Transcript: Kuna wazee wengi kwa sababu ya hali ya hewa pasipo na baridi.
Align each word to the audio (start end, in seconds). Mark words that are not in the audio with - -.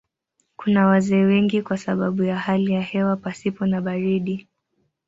Kuna 0.55 0.85
wazee 0.87 1.23
wengi 1.23 1.61
kwa 1.61 1.77
sababu 1.77 2.23
ya 2.23 2.39
hali 2.39 2.71
ya 2.73 2.81
hewa 2.81 3.15
pasipo 3.17 3.65
na 3.65 3.81
baridi. 3.81 4.47